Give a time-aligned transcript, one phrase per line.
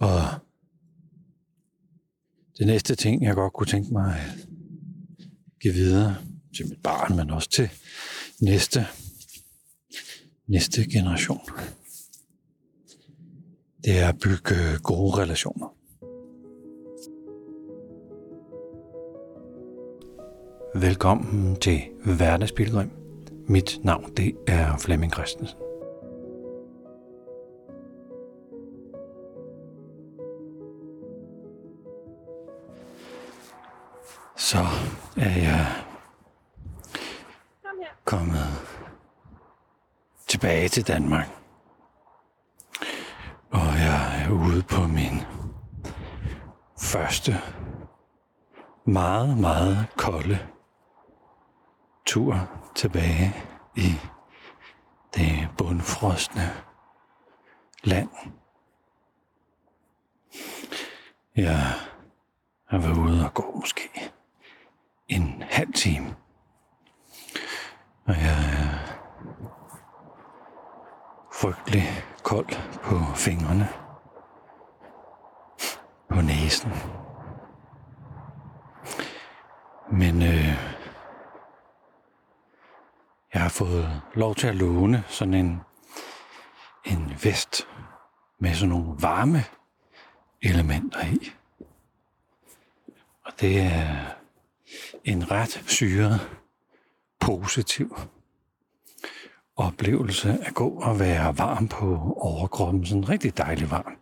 [0.00, 0.20] Og
[2.58, 4.48] det næste ting, jeg godt kunne tænke mig at
[5.60, 6.16] give videre
[6.56, 7.68] til mit barn, men også til
[8.40, 8.86] næste,
[10.46, 11.40] næste generation,
[13.84, 15.76] det er at bygge gode relationer.
[20.74, 22.90] Velkommen til Hverdagsbilgrim.
[23.48, 25.69] Mit navn det er Flemming Christensen.
[34.40, 34.58] Så
[35.16, 35.84] er jeg
[38.04, 38.46] kommet
[40.28, 41.28] tilbage til Danmark.
[43.50, 45.20] Og jeg er ude på min
[46.78, 47.34] første
[48.84, 50.38] meget, meget kolde
[52.06, 53.36] tur tilbage
[53.76, 53.94] i
[55.14, 56.50] det bundfrostne
[57.84, 58.10] land.
[61.36, 61.74] Jeg
[62.66, 64.12] har været ude og gå måske
[65.10, 66.16] en halv time.
[68.06, 68.90] Og jeg er
[71.32, 71.82] frygtelig
[72.22, 73.68] kold på fingrene,
[76.08, 76.70] på næsen.
[79.92, 80.80] Men øh,
[83.34, 85.60] jeg har fået lov til at låne sådan en,
[86.84, 87.68] en vest
[88.38, 89.44] med sådan nogle varme
[90.42, 91.32] elementer i.
[93.24, 94.19] Og det er
[95.04, 96.20] en ret syret,
[97.20, 97.96] positiv
[99.56, 102.86] oplevelse at gå og være varm på overkroppen.
[102.86, 103.96] Sådan rigtig dejlig varm.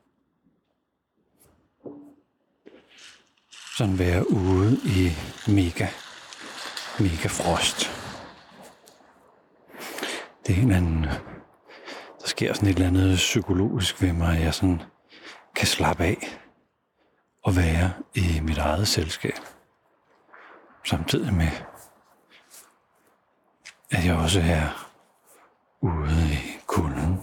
[3.77, 5.10] Sådan være ude i
[5.50, 5.86] mega,
[6.98, 7.91] mega frost.
[10.47, 11.05] Det er en anden,
[12.20, 14.82] der sker sådan et eller andet psykologisk ved mig, at jeg sådan
[15.56, 16.41] kan slappe af
[17.44, 19.58] og være i mit eget selskab
[20.89, 21.53] samtidig med,
[23.91, 24.93] at jeg også er
[25.81, 27.16] ude i kulden.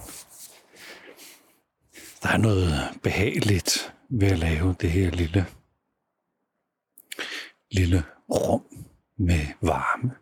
[2.22, 5.46] Der er noget behageligt ved at lave det her lille,
[7.70, 10.16] lille rum med varme.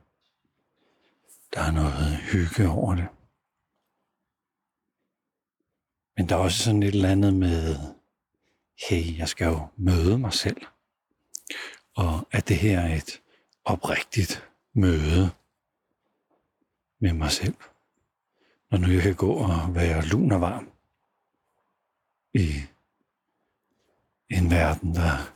[1.55, 3.09] Der er noget hygge over det.
[6.17, 7.77] Men der er også sådan et eller andet med,
[8.89, 10.67] hey, jeg skal jo møde mig selv.
[11.97, 13.21] Og at det her er et
[13.65, 15.31] oprigtigt møde
[16.99, 17.55] med mig selv.
[18.71, 20.71] Når nu jeg kan gå og være lun og varm
[22.35, 22.61] i
[24.31, 25.33] en verden, der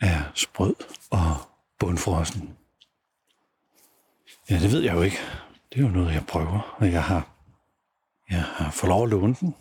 [0.00, 0.74] er sprød
[1.10, 1.36] og
[1.78, 2.58] bundfrossen.
[4.50, 5.18] Ja, det ved jeg jo ikke.
[5.72, 7.36] Det er jo noget, jeg prøver, og jeg har,
[8.30, 9.54] jeg har fået lov at låne den.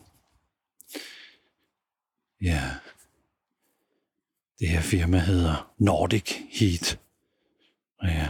[2.41, 2.61] Ja,
[4.59, 6.99] det her firma hedder Nordic Heat.
[7.99, 8.29] Og ja,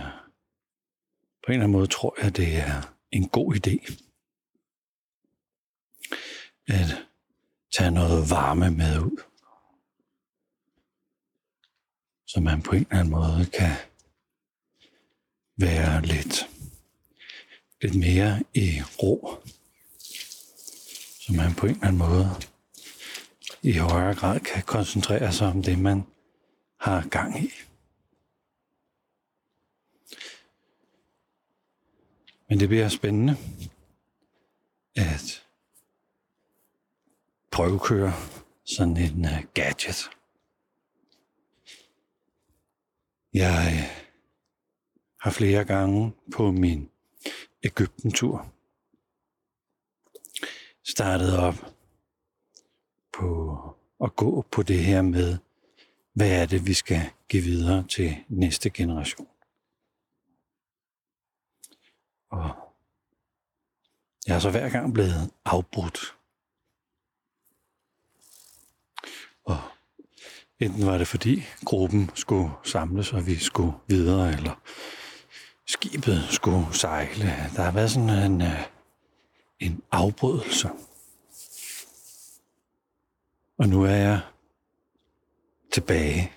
[1.46, 3.94] på en eller anden måde tror jeg, det er en god idé
[6.68, 7.06] at
[7.78, 9.24] tage noget varme med ud.
[12.28, 13.76] Så man på en eller anden måde kan
[15.58, 16.50] være lidt,
[17.82, 19.44] lidt mere i ro.
[21.20, 22.30] Så man på en eller anden måde
[23.62, 26.04] i højere grad kan koncentrere sig om det, man
[26.80, 27.52] har gang i.
[32.50, 33.36] Men det bliver spændende
[34.96, 35.48] at
[37.52, 38.14] prøvekøre
[38.66, 40.10] sådan en uh, gadget.
[43.34, 43.90] Jeg
[45.22, 46.90] har flere gange på min
[47.64, 48.54] Ægypten-tur
[50.84, 51.56] startet op
[53.14, 53.58] på
[54.04, 55.38] at gå på det her med,
[56.14, 59.28] hvad er det, vi skal give videre til næste generation.
[62.30, 62.50] Og
[64.28, 66.18] jeg er så hver gang blevet afbrudt.
[69.46, 69.58] Og
[70.60, 74.62] enten var det fordi gruppen skulle samles, og vi skulle videre, eller
[75.66, 77.26] skibet skulle sejle.
[77.56, 78.64] Der har været sådan en, øh,
[79.60, 80.70] en afbrydelse.
[83.58, 84.20] Og nu er jeg
[85.74, 86.32] tilbage.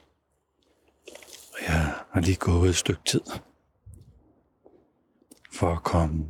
[1.53, 3.21] Og jeg har lige gået et stykke tid
[5.53, 6.27] for at komme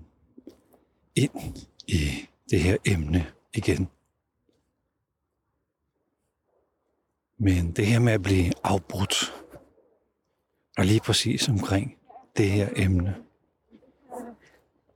[1.14, 1.56] ind
[1.86, 3.88] i det her emne igen.
[7.38, 9.34] Men det her med at blive afbrudt,
[10.78, 11.96] og lige præcis omkring
[12.36, 13.16] det her emne,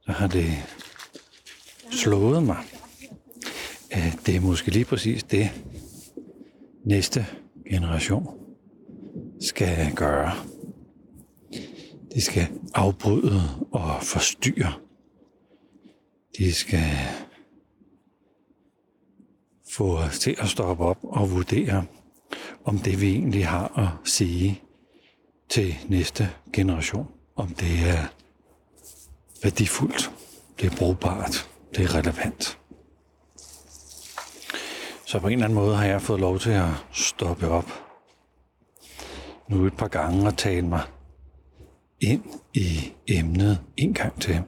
[0.01, 0.53] så har det
[1.91, 2.65] slået mig,
[3.91, 5.51] at det er måske lige præcis det,
[6.85, 7.27] næste
[7.71, 8.41] generation
[9.41, 10.54] skal gøre.
[12.15, 14.73] De skal afbryde og forstyrre.
[16.39, 16.91] De skal
[19.71, 21.85] få os til at stoppe op og vurdere,
[22.65, 24.63] om det vi egentlig har at sige
[25.49, 27.07] til næste generation,
[27.37, 28.07] om det er
[29.43, 30.11] værdifuldt,
[30.61, 32.59] det er brugbart, det er relevant.
[35.07, 37.69] Så på en eller anden måde har jeg fået lov til at stoppe op
[39.49, 40.83] nu et par gange og tale mig
[42.01, 42.25] ind
[42.55, 44.43] i emnet en gang til.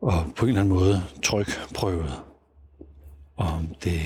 [0.00, 2.22] Og på en eller anden måde trykprøvet,
[3.36, 4.00] om det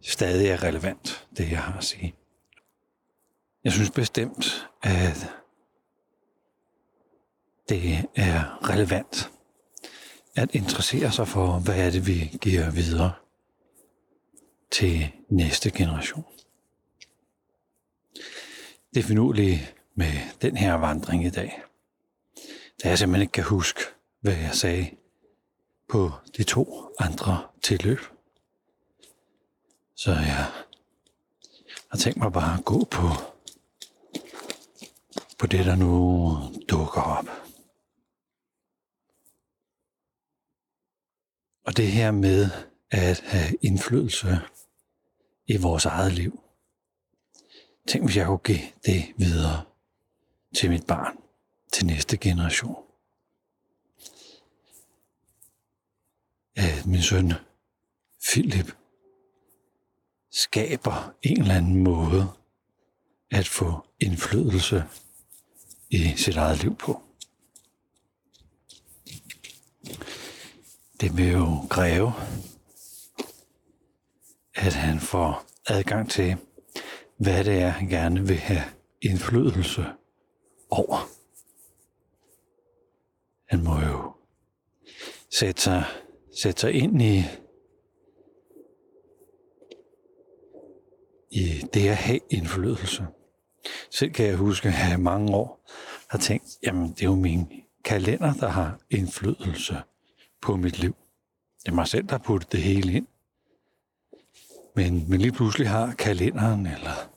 [0.00, 2.14] stadig er relevant, det jeg har at sige.
[3.64, 5.30] Jeg synes bestemt, at
[7.68, 9.30] det er relevant
[10.36, 13.12] at interessere sig for, hvad er det, vi giver videre
[14.70, 16.24] til næste generation.
[18.96, 20.12] Det finurlige med
[20.42, 21.62] den her vandring i dag,
[22.82, 23.80] da jeg simpelthen ikke kan huske,
[24.20, 24.90] hvad jeg sagde
[25.88, 27.98] på de to andre tilløb.
[29.96, 30.52] Så jeg
[31.90, 33.08] har tænkt mig bare at gå på,
[35.38, 36.32] på det, der nu
[36.68, 37.28] dukker op.
[41.66, 42.50] Og det her med
[42.90, 44.38] at have indflydelse
[45.46, 46.45] i vores eget liv.
[47.88, 49.64] Tænk, hvis jeg kunne give det videre
[50.56, 51.16] til mit barn,
[51.72, 52.84] til næste generation.
[56.56, 57.32] At min søn
[58.22, 58.76] Philip
[60.30, 62.32] skaber en eller anden måde
[63.30, 64.84] at få indflydelse
[65.90, 67.02] i sit eget liv på.
[71.00, 72.12] Det vil jo kræve,
[74.54, 76.36] at han får adgang til,
[77.18, 78.62] hvad det er, han gerne vil have
[79.02, 79.84] indflydelse
[80.70, 81.08] over.
[83.48, 84.12] Han må jo
[85.30, 85.84] sætte sig,
[86.42, 87.22] sætte sig ind i,
[91.30, 93.06] i det at have indflydelse.
[93.90, 95.70] Selv kan jeg huske, at jeg mange år
[96.10, 97.52] har tænkt, jamen det er jo min
[97.84, 99.76] kalender, der har indflydelse
[100.42, 100.96] på mit liv.
[101.62, 103.06] Det er mig selv, der har puttet det hele ind.
[104.76, 107.10] Men, men lige pludselig har kalenderen, eller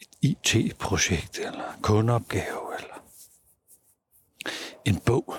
[0.00, 3.04] et IT-projekt, eller kundeopgave, eller
[4.84, 5.34] en bog.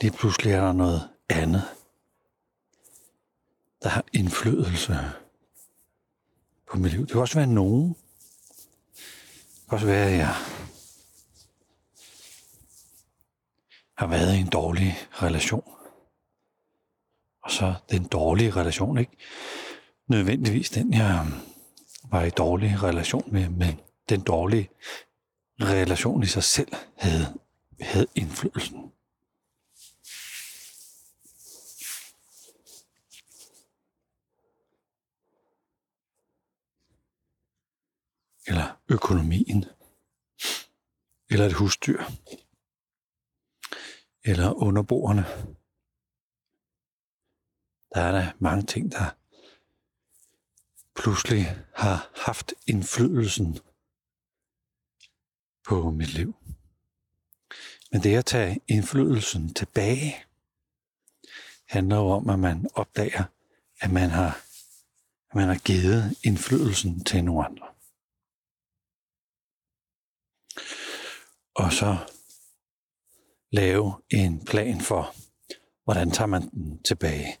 [0.00, 1.62] Lige pludselig er der noget andet,
[3.82, 4.98] der har indflydelse
[6.70, 7.00] på mit liv.
[7.00, 7.88] Det kan også være nogen.
[7.88, 10.34] Det kan også være, at jeg
[13.94, 15.77] har været i en dårlig relation.
[17.48, 19.16] Og så den dårlige relation, ikke
[20.06, 21.26] nødvendigvis den, jeg
[22.04, 24.70] var i dårlig relation med, men den dårlige
[25.60, 27.38] relation i sig selv havde,
[27.80, 28.92] havde indflydelsen.
[38.46, 39.64] Eller økonomien.
[41.30, 42.02] Eller et husdyr
[44.24, 45.24] eller underboerne.
[47.98, 49.16] Der er der mange ting, der
[50.96, 53.58] pludselig har haft indflydelsen
[55.68, 56.34] på mit liv.
[57.92, 60.24] Men det at tage indflydelsen tilbage,
[61.68, 63.24] handler jo om, at man opdager,
[63.80, 64.40] at man har,
[65.30, 67.66] at man har givet indflydelsen til nogle andre.
[71.54, 72.12] Og så
[73.50, 75.14] lave en plan for,
[75.84, 77.38] hvordan tager man den tilbage.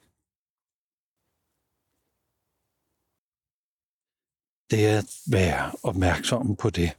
[4.70, 6.96] Det er at være opmærksom på det,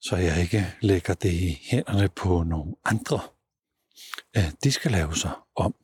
[0.00, 3.20] så jeg ikke lægger det i hænderne på nogle andre.
[4.34, 5.74] At de skal lave sig om,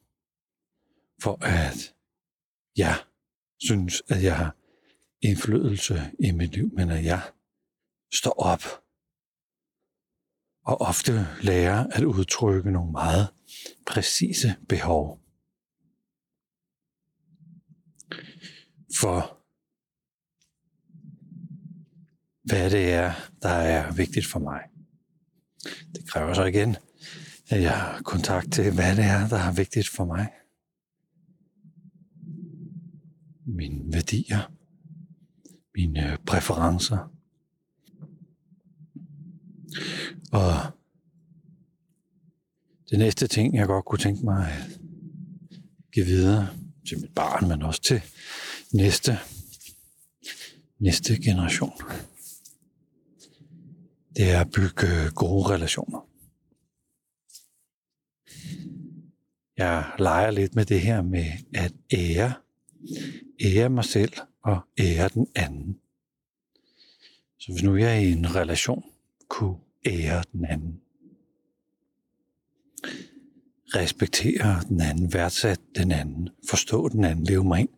[1.22, 1.94] for at
[2.76, 3.04] jeg
[3.60, 4.56] synes, at jeg har
[5.22, 7.32] indflydelse i mit liv, men at jeg
[8.14, 8.62] står op
[10.64, 13.28] og ofte lærer at udtrykke nogle meget
[13.86, 15.20] præcise behov.
[19.00, 19.41] For
[22.44, 24.60] hvad det er, der er vigtigt for mig.
[25.94, 26.76] Det kræver så igen,
[27.48, 30.28] at jeg har kontakt til, hvad det er, der er vigtigt for mig.
[33.46, 34.52] Mine værdier,
[35.74, 37.12] mine øh, præferencer,
[40.32, 40.52] og
[42.90, 44.80] Det næste ting, jeg godt kunne tænke mig at
[45.92, 46.48] give videre
[46.88, 48.02] til mit barn, men også til
[48.72, 49.18] næste,
[50.78, 51.72] næste generation,
[54.16, 56.08] det er at bygge øh, gode relationer.
[59.56, 62.32] Jeg leger lidt med det her med at ære,
[63.40, 65.80] ære mig selv og ære den anden.
[67.38, 68.84] Så hvis nu jeg er i en relation,
[69.28, 70.80] kunne ære den anden.
[73.74, 77.70] Respektere den anden, værdsætte den anden, forstå den anden, leve mig ind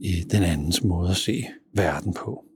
[0.00, 2.49] i den andens måde at se verden på.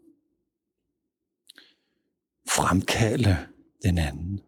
[2.56, 3.46] Fremkalde
[3.82, 4.40] den anden.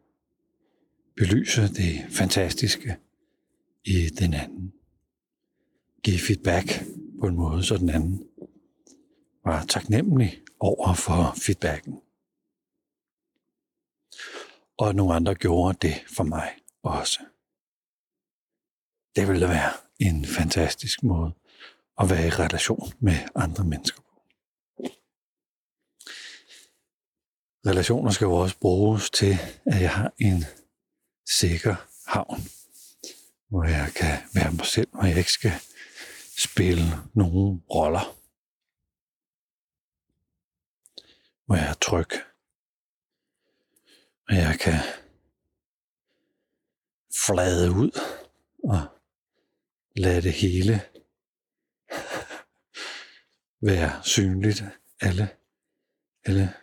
[1.16, 2.96] Belyse det fantastiske
[3.84, 4.72] i den anden.
[6.02, 6.84] Give feedback
[7.20, 8.28] på en måde, så den anden
[9.44, 12.00] var taknemmelig over for feedbacken.
[14.78, 17.20] Og nogle andre gjorde det for mig også.
[19.16, 21.32] Det ville være en fantastisk måde
[21.98, 24.05] at være i relation med andre mennesker
[27.66, 30.44] Relationer skal jo også bruges til, at jeg har en
[31.28, 32.40] sikker havn,
[33.48, 35.52] hvor jeg kan være mig selv, og jeg ikke skal
[36.38, 36.82] spille
[37.14, 38.16] nogen roller.
[41.46, 42.10] Hvor jeg er tryg.
[44.28, 44.80] Og jeg kan
[47.26, 48.00] flade ud
[48.64, 48.86] og
[49.96, 50.82] lade det hele
[53.70, 54.64] være synligt.
[55.00, 55.28] Alle,
[56.24, 56.54] alle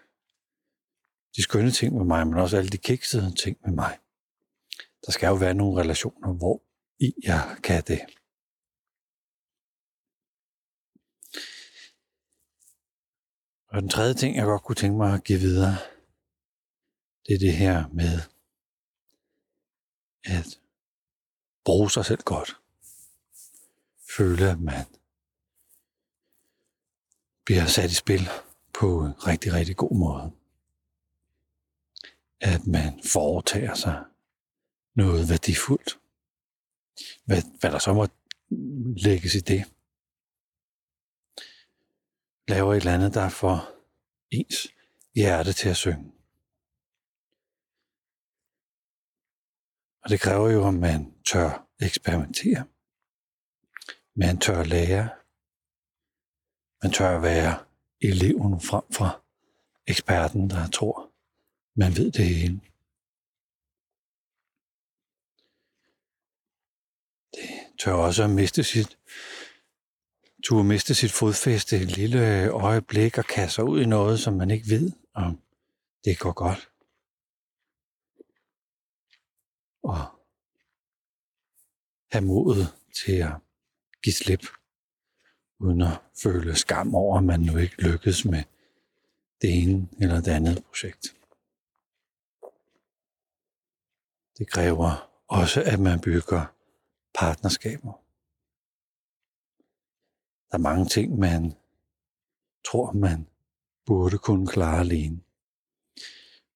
[1.35, 3.99] de skønne ting med mig, men også alle de kiksede ting med mig.
[5.05, 6.63] Der skal jo være nogle relationer, hvor
[6.99, 8.01] i jeg kan det.
[13.67, 15.75] Og den tredje ting, jeg godt kunne tænke mig at give videre,
[17.25, 18.19] det er det her med
[20.23, 20.59] at
[21.65, 22.57] bruge sig selv godt.
[24.17, 24.85] Føle, at man
[27.45, 28.29] bliver sat i spil
[28.73, 30.42] på en rigtig, rigtig god måde.
[32.43, 34.05] At man foretager sig
[34.95, 35.99] noget værdifuldt.
[37.25, 38.07] Hvad, hvad der så må
[38.97, 39.63] lægges i det.
[42.47, 43.57] Laver et eller andet, der får
[44.31, 44.67] ens
[45.15, 46.11] hjerte til at synge.
[50.03, 52.65] Og det kræver jo, at man tør eksperimentere.
[54.15, 55.09] Man tør lære.
[56.83, 57.65] Man tør være
[58.01, 59.23] eleven frem for
[59.87, 61.12] eksperten, der tror,
[61.75, 62.61] man ved det hele.
[67.33, 68.97] Det tør også at miste sit,
[70.43, 74.51] turde miste sit fodfæste et lille øjeblik og kaste sig ud i noget, som man
[74.51, 75.41] ikke ved, om
[76.05, 76.69] det går godt.
[79.83, 79.99] Og
[82.11, 82.67] have modet
[83.05, 83.33] til at
[84.03, 84.45] give slip,
[85.59, 88.43] uden at føle skam over, at man nu ikke lykkedes med
[89.41, 91.15] det ene eller det andet projekt.
[94.37, 96.45] Det kræver også, at man bygger
[97.19, 97.93] partnerskaber.
[100.51, 101.53] Der er mange ting, man
[102.65, 103.27] tror, man
[103.85, 105.21] burde kunne klare alene.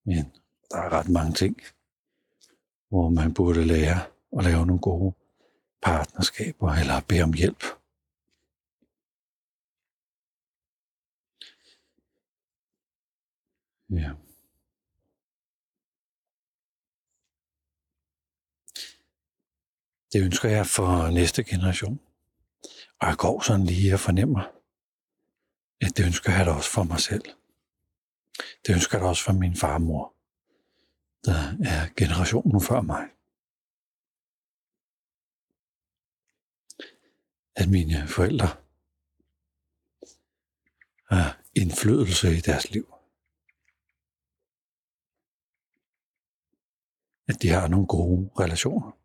[0.06, 0.24] Men
[0.72, 1.62] der er ret mange ting,
[2.90, 4.00] hvor man burde lære
[4.38, 5.14] at lave nogle gode
[5.82, 7.64] partnerskaber eller bede om hjælp.
[13.90, 14.27] Ja.
[20.14, 22.00] Det ønsker jeg for næste generation.
[23.00, 24.42] Og jeg går sådan lige og fornemmer,
[25.82, 27.26] at det ønsker jeg da også for mig selv.
[28.68, 30.14] Det ønsker jeg da også for min farmor,
[31.26, 33.10] der er generationen før mig.
[37.56, 38.48] At mine forældre
[41.10, 42.94] har indflydelse i deres liv.
[47.28, 48.98] At de har nogle gode relationer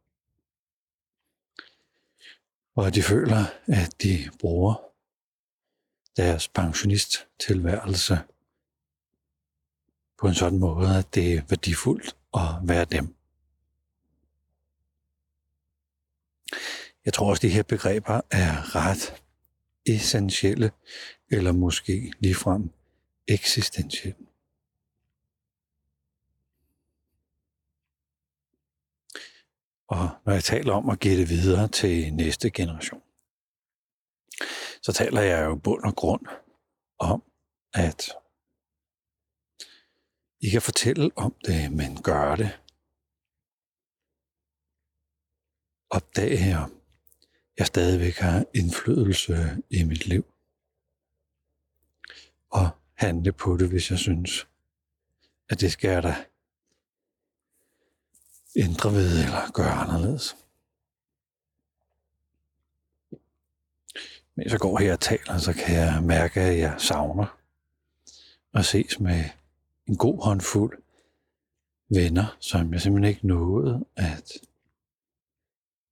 [2.75, 4.75] og at de føler, at de bruger
[6.17, 8.19] deres pensionisttilværelse
[10.21, 13.15] på en sådan måde, at det er værdifuldt at være dem.
[17.05, 19.23] Jeg tror også, at de her begreber er ret
[19.87, 20.71] essentielle,
[21.31, 22.71] eller måske ligefrem
[23.29, 24.27] eksistentielle.
[29.93, 33.03] Og når jeg taler om at give det videre til næste generation,
[34.83, 36.27] så taler jeg jo bund og grund
[36.99, 37.23] om,
[37.75, 38.11] at
[40.41, 42.59] I kan fortælle om det, men gør det.
[45.93, 46.81] opdage, om
[47.59, 50.25] jeg stadigvæk har indflydelse i mit liv.
[52.51, 54.49] Og handle på det, hvis jeg synes,
[55.49, 56.25] at det skal jeg da
[58.57, 60.37] ændre ved eller gøre anderledes.
[64.35, 67.39] Mens jeg går her og taler, så kan jeg mærke, at jeg savner
[68.55, 69.25] at ses med
[69.87, 70.83] en god håndfuld
[71.89, 74.33] venner, som jeg simpelthen ikke nåede at,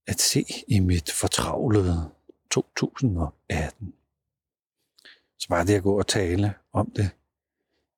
[0.07, 2.11] at se i mit fortravlede
[2.51, 3.95] 2018.
[5.39, 7.11] Så bare det at gå og tale om det,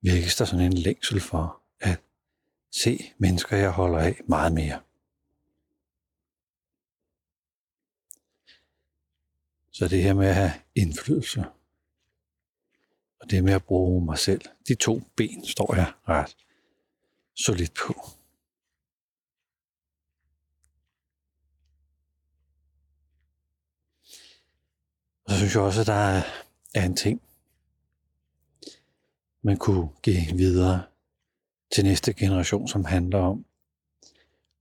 [0.01, 1.62] virkes der sådan en længsel for
[2.73, 4.81] se mennesker, jeg holder af meget mere.
[9.71, 11.45] Så det her med at have indflydelse,
[13.21, 16.37] og det med at bruge mig selv, de to ben står jeg ret
[17.35, 17.93] solidt på.
[25.25, 26.23] Og så synes jeg også, at der
[26.75, 27.23] er en ting,
[29.43, 30.92] man kunne give videre
[31.73, 33.45] til næste generation, som handler om,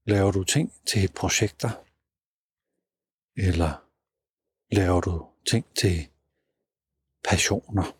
[0.04, 1.70] laver du ting til projekter,
[3.36, 3.84] eller
[4.72, 6.08] laver du ting til
[7.28, 7.96] passioner?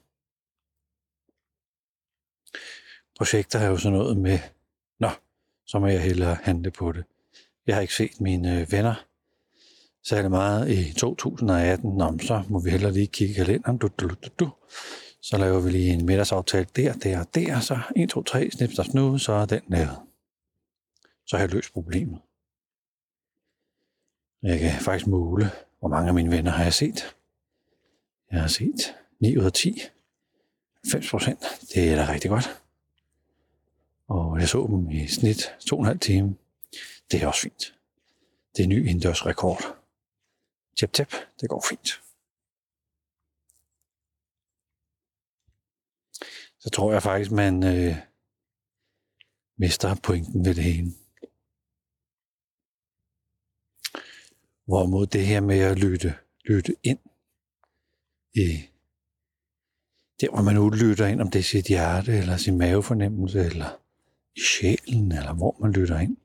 [3.17, 4.39] Projekter er jo sådan noget med,
[4.99, 5.09] nå,
[5.67, 7.05] så må jeg hellere handle på det.
[7.67, 8.95] Jeg har ikke set mine øh, venner
[10.05, 13.79] særlig meget i 2018, Nå, så må vi hellere lige kigge i kalenderen.
[13.79, 14.51] Du, du, du, du.
[15.23, 18.71] Så laver vi lige en middagsaftale der, der og der, så 1, 2, 3, snip,
[18.77, 19.99] der snu, så er den lavet.
[21.27, 22.21] Så har jeg løst problemet.
[24.43, 27.17] Jeg kan faktisk måle, hvor mange af mine venner har jeg set.
[28.31, 29.81] Jeg har set 9 ud af 10.
[30.85, 31.41] 90 procent.
[31.75, 32.63] Det er da rigtig godt.
[34.09, 36.37] Og jeg så dem i snit to og en halv time.
[37.11, 37.75] Det er også fint.
[38.57, 39.77] Det er ny indendørs rekord.
[40.79, 42.01] Tjep, tjep, det går fint.
[46.63, 47.97] Så tror jeg faktisk, man øh,
[49.59, 50.93] mister pointen ved det hele.
[54.65, 56.99] Hvorimod det her med at lytte, lytte ind
[58.35, 58.69] i
[60.21, 63.83] der, hvor man udlytter ind, om det er sit hjerte, eller sin mavefornemmelse, eller
[64.37, 66.17] i sjælen, eller hvor man lytter ind.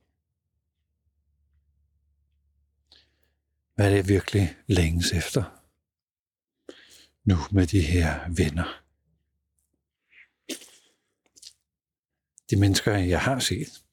[3.75, 5.61] Hvad er det virkelig længes efter?
[7.23, 8.86] Nu med de her venner.
[12.49, 13.83] De mennesker, jeg har set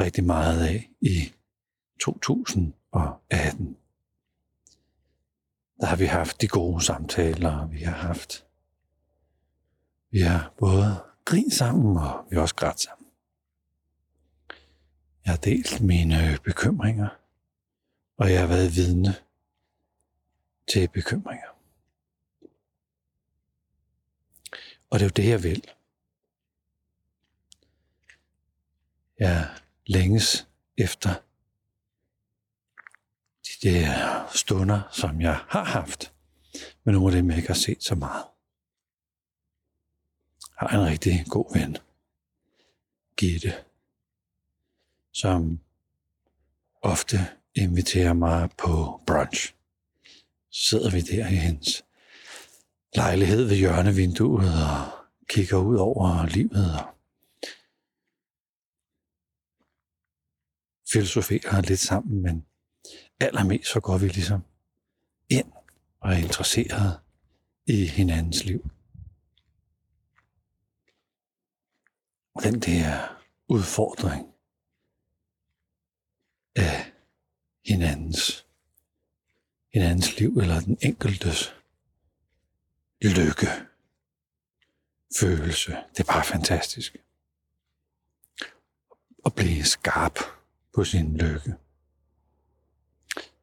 [0.00, 1.32] rigtig meget af i
[2.00, 3.76] 2018.
[5.80, 8.44] Der har vi haft de gode samtaler, vi har haft.
[10.10, 13.06] Vi har både grint sammen, og vi har også grædt sammen.
[15.24, 17.08] Jeg har delt mine bekymringer,
[18.16, 19.14] og jeg har været vidne
[20.72, 21.48] til bekymringer.
[24.90, 25.64] Og det er jo det, jeg vil.
[29.18, 29.48] Jeg
[29.86, 31.14] længes efter
[33.44, 36.12] de der stunder, som jeg har haft,
[36.84, 38.24] men nogle af dem, jeg ikke har set så meget.
[40.60, 41.76] Jeg har en rigtig god ven,
[43.16, 43.54] Gitte,
[45.12, 45.60] som
[46.82, 47.16] ofte
[47.54, 49.54] inviterer mig på brunch.
[50.50, 51.84] Så sidder vi der i hendes
[52.94, 56.97] lejlighed ved hjørnevinduet og kigger ud over livet og
[60.92, 62.46] filosoferer lidt sammen, men
[63.20, 64.40] allermest så går vi ligesom
[65.28, 65.52] ind
[66.00, 67.00] og er interesseret
[67.66, 68.70] i hinandens liv.
[72.34, 74.26] Og den der udfordring
[76.56, 76.92] af
[77.64, 78.46] hinandens,
[79.72, 81.54] hinandens liv, eller den enkeltes
[83.02, 83.46] lykke,
[85.20, 85.72] følelse.
[85.72, 86.96] Det er bare fantastisk.
[89.26, 90.37] At blive skarp
[90.78, 91.54] på sin lykke.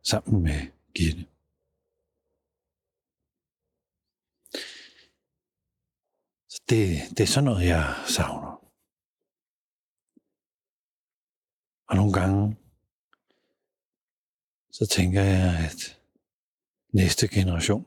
[0.03, 0.59] Sammen med
[0.95, 1.25] Gitte.
[6.49, 6.85] Så det,
[7.17, 8.53] det er sådan noget, jeg savner.
[11.89, 12.57] Og nogle gange
[14.71, 15.79] så tænker jeg, at
[16.93, 17.85] næste generation,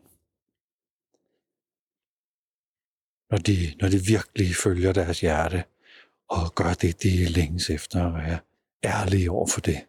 [3.30, 5.64] når de, når de virkelig følger deres hjerte
[6.28, 8.38] og gør det, de længes efter, og er
[8.84, 9.86] ærlige over for det,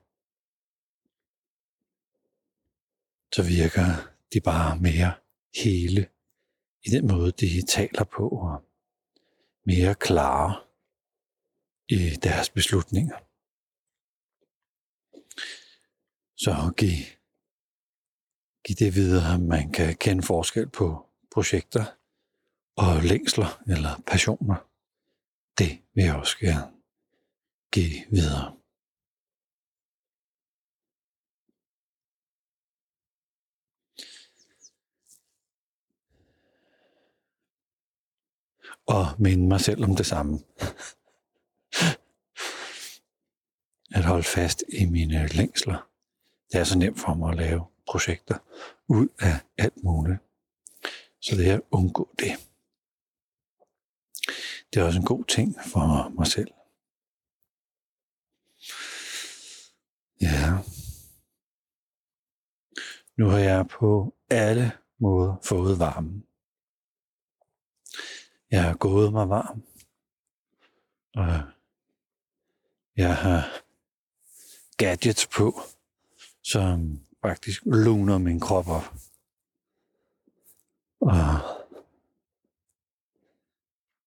[3.36, 3.88] så virker
[4.34, 5.14] de bare mere
[5.64, 6.10] hele
[6.84, 8.66] i den måde, de taler på, og
[9.66, 10.64] mere klare
[11.90, 13.18] i deres beslutninger.
[16.38, 17.20] Så giv
[18.64, 21.86] giv det videre, at man kan kende forskel på projekter
[22.76, 24.56] og længsler eller passioner.
[25.58, 26.72] Det vil jeg også gerne
[27.72, 28.59] give videre.
[38.90, 40.40] Og minde mig selv om det samme.
[43.92, 45.90] At holde fast i mine længsler.
[46.52, 48.38] Det er så nemt for mig at lave projekter
[48.88, 50.20] ud af alt muligt.
[51.22, 52.32] Så det er at undgå det.
[54.74, 56.52] Det er også en god ting for mig selv.
[60.22, 60.58] Ja.
[63.18, 66.29] Nu har jeg på alle måder fået varmen.
[68.52, 69.64] Jeg har gået mig varm.
[71.16, 71.42] Og
[72.96, 73.62] jeg har
[74.78, 75.62] gadgets på,
[76.44, 78.94] som faktisk luner min krop op.
[81.02, 81.16] Og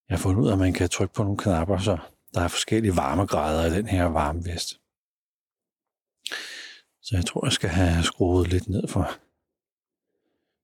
[0.08, 1.98] jeg har fundet ud af, at man kan trykke på nogle knapper, så
[2.34, 4.80] der er forskellige varmegrader i den her varmevest.
[7.00, 9.10] Så jeg tror, jeg skal have skruet lidt ned for,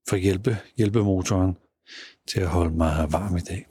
[0.09, 1.57] for hjælpe, hjælpemotoren
[2.27, 3.67] til at holde mig varm i dag.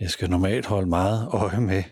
[0.00, 1.82] Jeg skal normalt holde meget øje med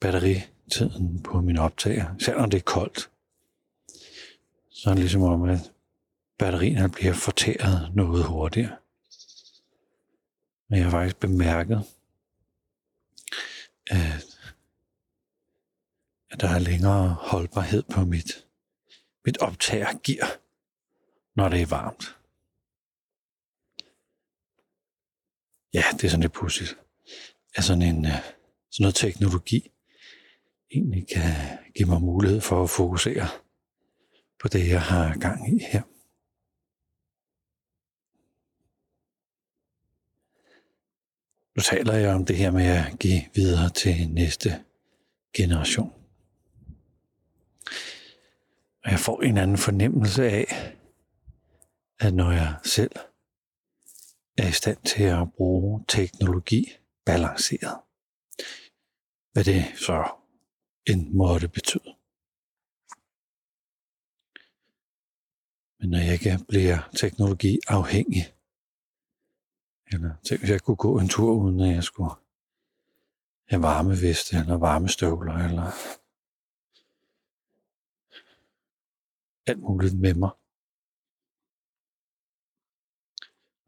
[0.00, 3.10] batteritiden på min optager, selvom det er koldt.
[4.70, 5.72] Så er det ligesom om, at
[6.38, 8.76] batterierne bliver fortæret noget hurtigere.
[10.68, 11.84] Men jeg har faktisk bemærket,
[13.86, 14.38] at,
[16.30, 18.46] at der er længere holdbarhed på mit,
[19.24, 20.40] mit optager gear,
[21.34, 22.16] når det er varmt.
[25.74, 26.78] Ja, det er sådan lidt pudsigt.
[27.54, 28.12] At sådan, en, øh,
[28.70, 29.70] sådan noget teknologi
[30.70, 33.28] egentlig kan give mig mulighed for at fokusere
[34.40, 35.82] på det, jeg har gang i her.
[41.56, 44.64] Nu taler jeg om det her med at give videre til næste
[45.36, 46.01] generation.
[48.84, 50.46] Og jeg får en anden fornemmelse af,
[52.00, 52.92] at når jeg selv
[54.38, 56.64] er i stand til at bruge teknologi
[57.06, 57.80] balanceret,
[59.32, 59.98] hvad det så
[60.86, 61.90] end måtte betyde.
[65.78, 68.34] Men når jeg ikke bliver teknologi afhængig,
[69.92, 72.14] eller tænk, hvis jeg kunne gå en tur, uden at jeg skulle
[73.48, 75.70] have varmeveste, eller varmestøvler, eller
[79.46, 80.30] alt muligt med mig.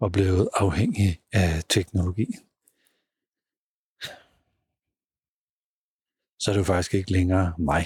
[0.00, 2.26] Og blevet afhængig af teknologi.
[6.38, 7.84] Så er det jo faktisk ikke længere mig,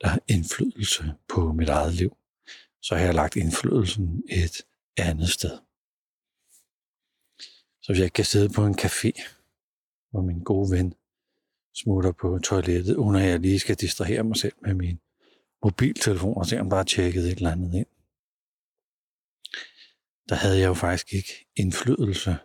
[0.00, 2.16] der har indflydelse på mit eget liv.
[2.80, 4.66] Så har jeg lagt indflydelsen et
[4.96, 5.58] andet sted.
[7.82, 9.10] Så hvis jeg kan sidde på en café,
[10.10, 10.94] hvor min gode ven
[11.74, 15.00] smutter på toilettet, uden at jeg lige skal distrahere mig selv med min
[15.64, 17.86] mobiltelefon og se, om der er tjekket et eller andet ind.
[20.28, 22.36] Der havde jeg jo faktisk ikke indflydelse.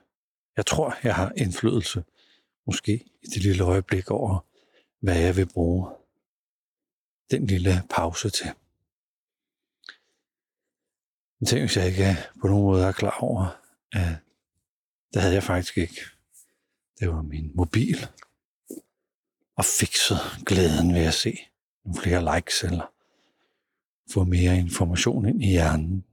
[0.58, 2.04] Jeg tror, jeg har indflydelse,
[2.66, 4.46] måske i det lille øjeblik over,
[5.00, 5.90] hvad jeg vil bruge
[7.32, 8.48] den lille pause til.
[11.40, 14.16] Men tænk, hvis jeg ikke på nogen måde er klar over, at
[15.14, 16.02] det havde jeg faktisk ikke.
[17.00, 18.08] Det var min mobil.
[19.56, 21.40] Og fikset glæden ved at se
[21.86, 22.94] nogle flere likes eller
[24.14, 26.06] få mere information ind i hjernen.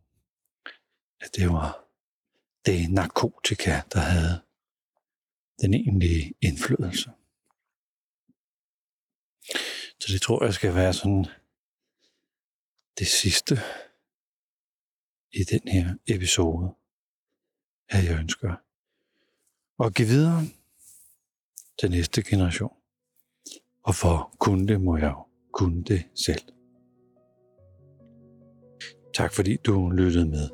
[1.20, 1.84] At det var
[2.66, 4.40] det narkotika, der havde
[5.60, 7.10] den egentlige indflydelse.
[10.00, 11.26] Så det tror jeg skal være sådan
[12.98, 13.54] det sidste
[15.32, 16.74] i den her episode,
[17.88, 18.56] at jeg ønsker
[19.84, 20.42] at give videre
[21.80, 22.76] til næste generation.
[23.82, 26.53] Og for kunne det, må jeg jo kunne det selv.
[29.14, 30.48] Tak fordi du lyttede med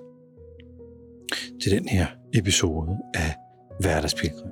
[1.63, 3.35] til den her episode af
[3.81, 4.51] Hverdagspilgrim.